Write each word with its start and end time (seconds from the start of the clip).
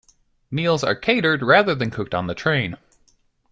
Meals 0.49 0.83
are 0.83 0.95
catered 0.95 1.43
rather 1.43 1.75
than 1.75 1.91
cooked 1.91 2.15
on 2.15 2.25
the 2.25 2.33
train. 2.33 2.75